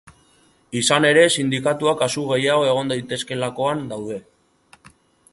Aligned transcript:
Izan 0.79 1.05
ere, 1.09 1.25
sindikatuak 1.41 1.99
kasu 1.99 2.23
gehiago 2.31 2.63
egon 2.69 2.89
daitezkeelakoan 2.93 3.83
daude. 3.93 4.19